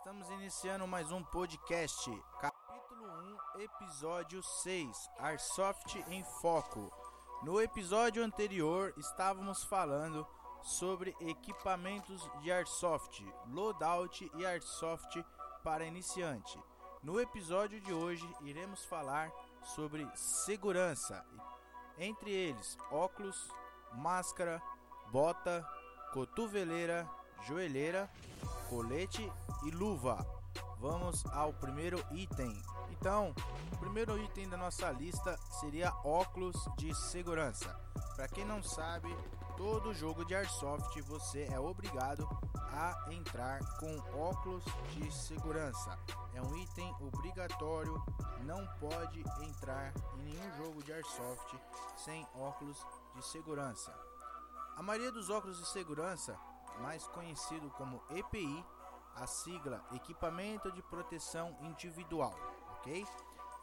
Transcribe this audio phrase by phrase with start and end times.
[0.00, 3.04] Estamos iniciando mais um podcast, capítulo
[3.56, 6.90] 1, episódio 6, Airsoft em Foco.
[7.42, 10.26] No episódio anterior, estávamos falando
[10.62, 15.22] sobre equipamentos de Airsoft, loadout e Airsoft
[15.62, 16.58] para iniciante.
[17.02, 19.30] No episódio de hoje, iremos falar
[19.62, 21.22] sobre segurança,
[21.98, 23.50] entre eles óculos,
[23.92, 24.62] máscara,
[25.12, 25.62] bota,
[26.14, 27.06] cotoveleira,
[27.46, 28.10] joelheira,
[28.70, 29.30] colete
[29.64, 30.24] e luva.
[30.78, 32.56] Vamos ao primeiro item.
[32.88, 33.34] Então,
[33.72, 37.78] o primeiro item da nossa lista seria óculos de segurança.
[38.14, 39.08] Para quem não sabe,
[39.56, 45.98] todo jogo de airsoft você é obrigado a entrar com óculos de segurança.
[46.32, 48.00] É um item obrigatório,
[48.44, 51.58] não pode entrar em nenhum jogo de airsoft
[51.96, 52.78] sem óculos
[53.16, 53.92] de segurança.
[54.76, 56.38] A maioria dos óculos de segurança,
[56.80, 58.64] mais conhecido como EPI,
[59.16, 62.34] a sigla Equipamento de Proteção Individual,
[62.78, 63.06] ok?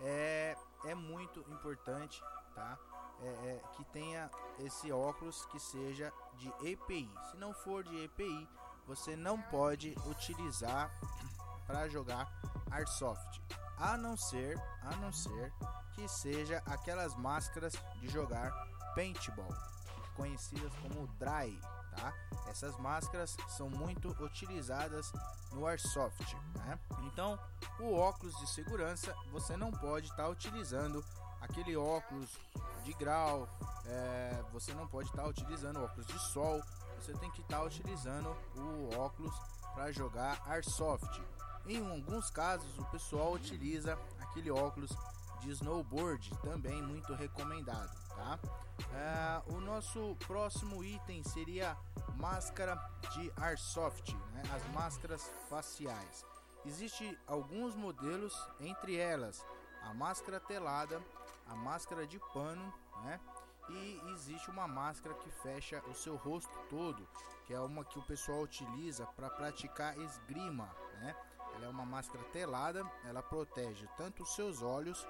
[0.00, 2.22] É, é muito importante,
[2.54, 2.78] tá?
[3.22, 7.10] É, é, que tenha esse óculos que seja de EPI.
[7.30, 8.48] Se não for de EPI,
[8.86, 10.90] você não pode utilizar
[11.66, 12.30] para jogar
[12.70, 13.40] Airsoft,
[13.78, 15.52] a não ser, a não ser
[15.94, 18.52] que seja aquelas máscaras de jogar
[18.94, 19.52] paintball,
[20.14, 21.58] conhecidas como dry,
[21.96, 22.12] tá?
[22.48, 25.12] Essas máscaras são muito utilizadas
[25.52, 26.78] no airsoft, né?
[27.04, 27.38] Então,
[27.80, 31.04] o óculos de segurança você não pode estar tá utilizando
[31.40, 32.38] aquele óculos
[32.84, 33.48] de grau,
[33.84, 36.62] é, você não pode estar tá utilizando óculos de sol,
[37.00, 39.34] você tem que estar tá utilizando o óculos
[39.74, 41.22] para jogar airsoft.
[41.66, 44.90] Em alguns casos, o pessoal utiliza aquele óculos
[45.40, 48.38] de snowboard, também muito recomendado, tá?
[48.92, 51.76] É, o nosso próximo item seria
[52.16, 52.76] máscara
[53.12, 54.42] de airsoft, né?
[54.54, 56.24] as máscaras faciais.
[56.64, 59.44] Existem alguns modelos, entre elas
[59.82, 61.00] a máscara telada,
[61.46, 63.20] a máscara de pano, né?
[63.68, 67.06] E existe uma máscara que fecha o seu rosto todo,
[67.44, 70.68] que é uma que o pessoal utiliza para praticar esgrima,
[71.00, 71.14] né?
[71.54, 75.06] Ela é uma máscara telada, ela protege tanto os seus olhos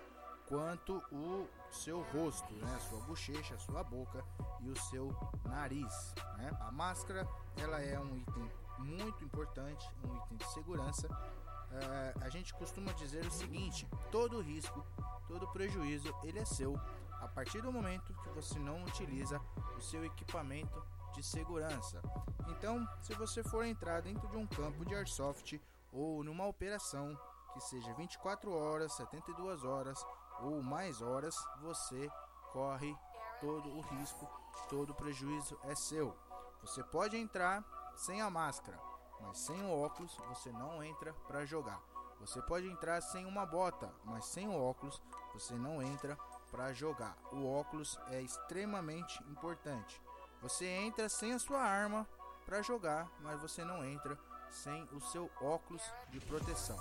[0.49, 2.79] quanto o seu rosto, né?
[2.89, 4.25] Sua bochecha, sua boca
[4.61, 5.15] e o seu
[5.45, 6.51] nariz, né?
[6.61, 7.27] A máscara,
[7.57, 11.09] ela é um item muito importante, um item de segurança.
[11.09, 14.85] Uh, a gente costuma dizer o seguinte: todo risco,
[15.27, 16.79] todo prejuízo, ele é seu
[17.21, 19.41] a partir do momento que você não utiliza
[19.77, 20.83] o seu equipamento
[21.15, 22.01] de segurança.
[22.49, 25.61] Então, se você for entrar dentro de um campo de airsoft
[25.93, 27.19] ou numa operação
[27.53, 30.05] que seja 24 horas, 72 horas
[30.41, 32.11] ou mais horas, você
[32.53, 32.97] corre
[33.41, 34.29] todo o risco,
[34.69, 36.17] todo o prejuízo é seu.
[36.61, 37.65] Você pode entrar
[37.97, 38.79] sem a máscara,
[39.21, 41.81] mas sem o óculos você não entra para jogar.
[42.21, 45.01] Você pode entrar sem uma bota, mas sem o óculos
[45.35, 46.17] você não entra
[46.51, 47.17] para jogar.
[47.31, 50.01] O óculos é extremamente importante.
[50.41, 52.09] Você entra sem a sua arma
[52.45, 54.19] para jogar, mas você não entra
[54.51, 56.79] sem o seu óculos de proteção.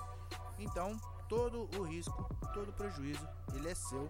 [0.57, 4.09] Então, todo o risco, todo o prejuízo, ele é seu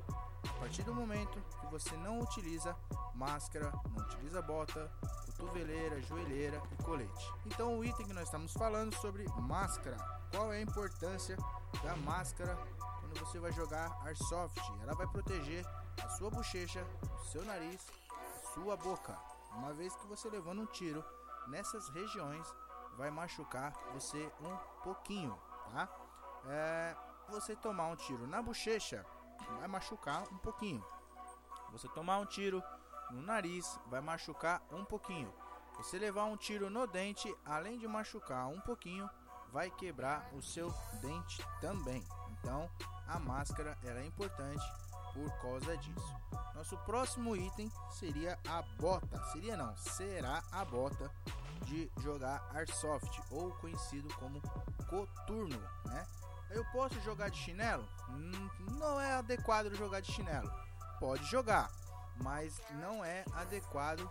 [0.49, 2.75] a partir do momento que você não utiliza
[3.13, 4.91] máscara, não utiliza bota,
[5.25, 7.33] cotoveleira, joelheira e colete.
[7.45, 9.97] Então, o item que nós estamos falando sobre máscara.
[10.31, 11.37] Qual é a importância
[11.83, 12.55] da máscara
[12.99, 14.59] quando você vai jogar airsoft?
[14.81, 15.65] Ela vai proteger
[16.03, 16.85] a sua bochecha,
[17.21, 19.17] o seu nariz, a sua boca.
[19.53, 21.03] Uma vez que você levando um tiro
[21.47, 22.47] nessas regiões,
[22.97, 25.37] vai machucar você um pouquinho,
[25.71, 25.89] tá?
[26.47, 26.95] É,
[27.29, 29.05] você tomar um tiro na bochecha
[29.59, 30.83] vai machucar um pouquinho.
[31.71, 32.63] Você tomar um tiro
[33.11, 35.33] no nariz vai machucar um pouquinho.
[35.77, 39.09] Você levar um tiro no dente, além de machucar um pouquinho,
[39.51, 42.03] vai quebrar o seu dente também.
[42.31, 42.69] Então,
[43.07, 44.63] a máscara era é importante
[45.13, 46.15] por causa disso.
[46.53, 49.21] Nosso próximo item seria a bota.
[49.31, 51.11] Seria não, será a bota
[51.63, 54.41] de jogar airsoft ou conhecido como
[54.89, 56.05] coturno, né?
[56.49, 57.87] Eu posso jogar de chinelo?
[58.09, 58.49] Hum,
[58.79, 60.51] não é adequado jogar de chinelo.
[60.99, 61.69] Pode jogar,
[62.21, 64.09] mas não é adequado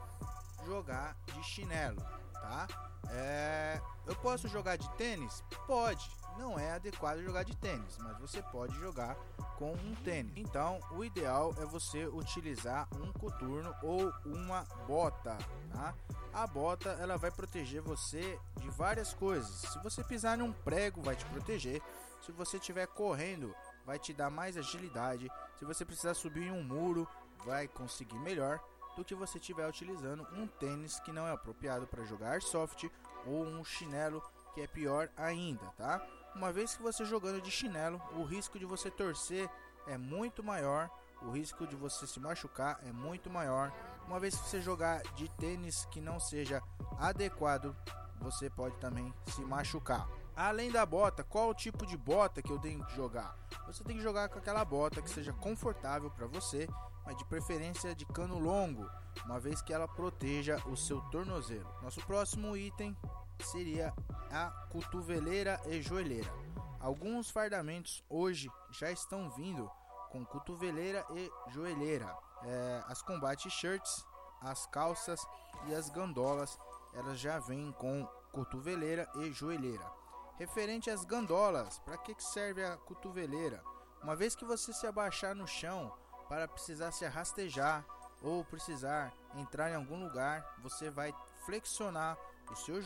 [0.66, 2.00] jogar de chinelo,
[2.32, 2.66] tá?
[3.10, 5.42] É, eu posso jogar de tênis?
[5.66, 6.10] Pode.
[6.38, 9.16] Não é adequado jogar de tênis, mas você pode jogar
[9.56, 10.32] com um tênis.
[10.36, 15.36] Então, o ideal é você utilizar um coturno ou uma bota,
[15.72, 15.94] tá?
[16.32, 19.70] A bota ela vai proteger você de várias coisas.
[19.70, 21.80] Se você pisar num prego, vai te proteger.
[22.20, 23.54] Se você estiver correndo,
[23.84, 25.30] vai te dar mais agilidade.
[25.56, 27.06] Se você precisar subir em um muro,
[27.44, 28.60] vai conseguir melhor
[28.96, 32.84] do que você estiver utilizando um tênis que não é apropriado para jogar soft
[33.26, 34.22] ou um chinelo
[34.54, 36.00] que é pior ainda, tá?
[36.34, 39.48] Uma vez que você jogando de chinelo, o risco de você torcer
[39.86, 40.90] é muito maior,
[41.22, 43.72] o risco de você se machucar é muito maior.
[44.06, 46.60] Uma vez que você jogar de tênis que não seja
[46.98, 47.74] adequado,
[48.20, 50.08] você pode também se machucar.
[50.36, 53.36] Além da bota, qual o tipo de bota que eu tenho que jogar?
[53.68, 56.68] Você tem que jogar com aquela bota que seja confortável para você,
[57.06, 58.90] mas de preferência de cano longo,
[59.24, 61.68] uma vez que ela proteja o seu tornozelo.
[61.82, 62.96] Nosso próximo item
[63.44, 63.94] seria
[64.28, 66.32] a cotoveleira e joelheira.
[66.80, 69.70] Alguns fardamentos hoje já estão vindo
[70.10, 72.12] com cotoveleira e joelheira.
[72.42, 74.04] É, as combat shirts,
[74.40, 75.24] as calças
[75.68, 76.58] e as gandolas,
[76.92, 80.03] elas já vêm com cotoveleira e joelheira.
[80.36, 83.62] Referente às gandolas, para que, que serve a cotoveleira?
[84.02, 85.92] Uma vez que você se abaixar no chão
[86.28, 87.86] para precisar se rastejar
[88.20, 91.14] ou precisar entrar em algum lugar, você vai
[91.44, 92.18] flexionar
[92.50, 92.80] o seu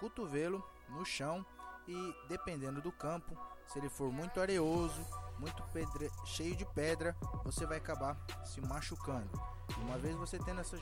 [0.00, 1.46] cotovelo no chão
[1.86, 3.36] e dependendo do campo,
[3.66, 5.06] se ele for muito areoso,
[5.38, 6.10] muito pedre...
[6.24, 9.30] cheio de pedra, você vai acabar se machucando.
[9.78, 10.76] Uma vez você tendo essa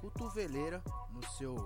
[0.00, 1.56] cotoveleira no seu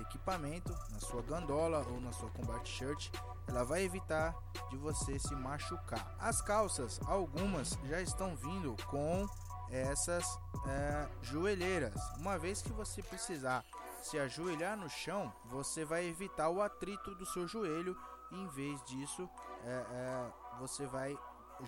[0.00, 3.10] equipamento, na sua gandola ou na sua combat shirt,
[3.46, 4.34] ela vai evitar
[4.70, 6.14] de você se machucar.
[6.18, 9.26] As calças, algumas já estão vindo com
[9.70, 10.24] essas
[10.66, 11.94] é, joelheiras.
[12.18, 13.64] Uma vez que você precisar
[14.02, 17.96] se ajoelhar no chão, você vai evitar o atrito do seu joelho.
[18.30, 19.28] Em vez disso,
[19.64, 21.16] é, é, você vai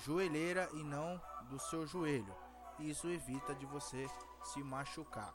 [0.04, 2.34] joelheira e não do seu joelho.
[2.78, 4.08] Isso evita de você
[4.44, 5.34] se machucar.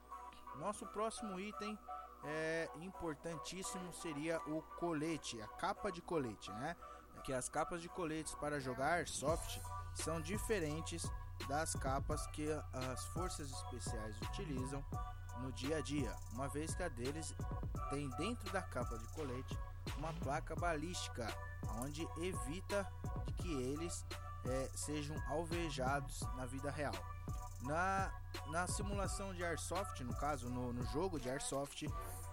[0.55, 1.77] Nosso próximo item
[2.25, 6.75] é importantíssimo seria o colete, a capa de colete, né?
[7.23, 9.59] Que as capas de coletes para jogar soft
[9.93, 11.09] são diferentes
[11.47, 14.83] das capas que as forças especiais utilizam
[15.39, 17.33] no dia a dia, uma vez que a deles
[17.89, 19.57] tem dentro da capa de colete
[19.97, 21.27] uma placa balística,
[21.81, 22.87] onde evita
[23.37, 24.05] que eles
[24.45, 26.93] é, sejam alvejados na vida real.
[27.61, 28.11] Na,
[28.49, 31.87] na simulação de Airsoft, no caso, no, no jogo de Airsoft,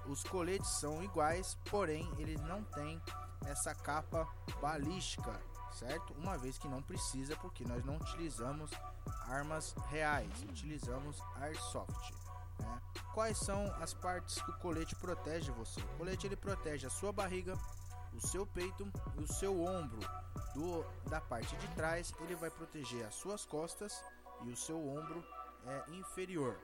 [0.07, 3.01] os coletes são iguais, porém eles não têm
[3.47, 4.29] essa capa
[4.61, 5.41] balística,
[5.73, 6.13] certo?
[6.15, 8.71] Uma vez que não precisa, porque nós não utilizamos
[9.29, 12.13] armas reais, utilizamos Airsoft.
[12.59, 12.83] Né?
[13.15, 15.81] Quais são as partes que o colete protege você?
[15.81, 17.57] O colete ele protege a sua barriga,
[18.13, 19.99] o seu peito e o seu ombro.
[20.55, 24.03] Do, da parte de trás, ele vai proteger as suas costas
[24.45, 25.25] e o seu ombro
[25.67, 26.59] é inferior.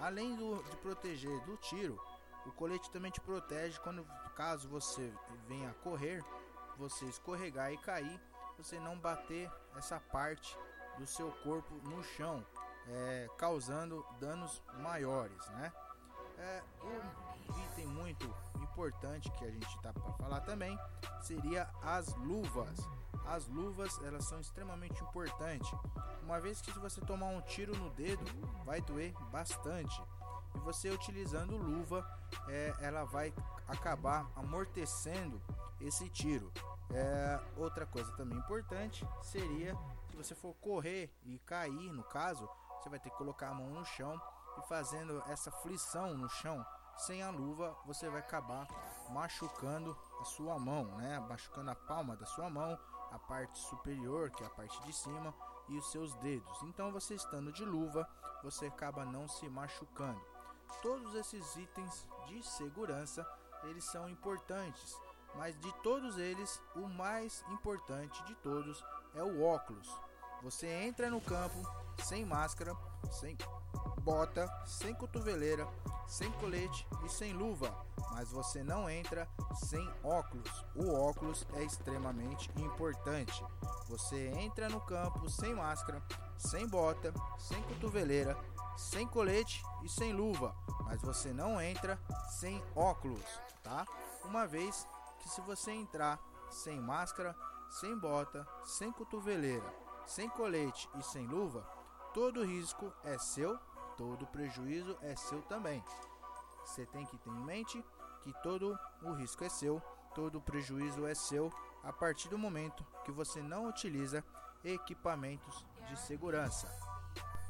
[0.00, 2.00] Além do, de proteger do tiro,
[2.48, 4.04] o colete também te protege quando
[4.34, 5.12] caso você
[5.46, 6.24] venha correr,
[6.76, 8.20] você escorregar e cair,
[8.56, 10.56] você não bater essa parte
[10.98, 12.44] do seu corpo no chão,
[12.86, 15.72] é, causando danos maiores, né?
[16.38, 20.78] É, um item muito importante que a gente está para falar também
[21.20, 22.78] seria as luvas.
[23.26, 25.70] As luvas elas são extremamente importantes,
[26.22, 28.24] uma vez que se você tomar um tiro no dedo
[28.64, 30.00] vai doer bastante
[30.58, 32.04] e você utilizando luva
[32.48, 33.32] é, ela vai
[33.66, 35.40] acabar amortecendo
[35.80, 36.52] esse tiro.
[36.90, 39.74] É, outra coisa também importante seria
[40.10, 43.70] se você for correr e cair, no caso, você vai ter que colocar a mão
[43.70, 44.20] no chão
[44.58, 46.64] e fazendo essa flição no chão
[46.96, 48.66] sem a luva, você vai acabar
[49.10, 51.20] machucando a sua mão, né?
[51.20, 52.76] Machucando a palma da sua mão,
[53.12, 55.32] a parte superior, que é a parte de cima,
[55.68, 56.62] e os seus dedos.
[56.64, 58.08] Então, você estando de luva,
[58.42, 60.20] você acaba não se machucando.
[60.82, 63.26] Todos esses itens de segurança,
[63.64, 64.96] eles são importantes,
[65.34, 68.84] mas de todos eles, o mais importante de todos
[69.14, 69.88] é o óculos.
[70.42, 71.60] Você entra no campo
[72.04, 72.76] sem máscara,
[73.10, 73.36] sem
[74.02, 75.66] bota, sem cotoveleira,
[76.06, 77.74] sem colete e sem luva,
[78.12, 80.64] mas você não entra sem óculos.
[80.74, 83.44] O óculos é extremamente importante.
[83.88, 86.02] Você entra no campo sem máscara,
[86.36, 88.36] sem bota, sem cotoveleira,
[88.78, 90.54] sem colete e sem luva,
[90.84, 93.84] mas você não entra sem óculos, tá?
[94.24, 94.86] Uma vez
[95.18, 96.18] que se você entrar
[96.48, 97.36] sem máscara,
[97.68, 99.68] sem bota, sem cotoveleira,
[100.06, 101.62] sem colete e sem luva,
[102.14, 103.58] todo risco é seu,
[103.96, 105.82] todo prejuízo é seu também.
[106.64, 107.84] Você tem que ter em mente
[108.22, 109.82] que todo o risco é seu,
[110.14, 114.24] todo o prejuízo é seu a partir do momento que você não utiliza
[114.64, 116.87] equipamentos de segurança.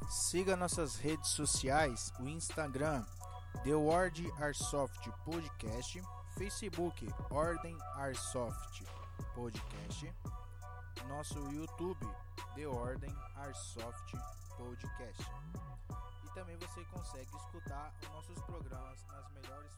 [0.09, 3.05] Siga nossas redes sociais, o Instagram
[3.63, 6.01] The Word Airsoft Podcast,
[6.35, 8.83] Facebook Ordem Airsoft
[9.35, 10.11] Podcast,
[11.07, 12.07] nosso YouTube
[12.55, 14.17] The Ordem Airsoft
[14.57, 15.31] Podcast.
[16.25, 19.75] E também você consegue escutar os nossos programas nas melhores